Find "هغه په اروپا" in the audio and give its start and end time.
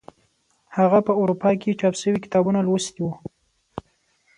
0.77-1.51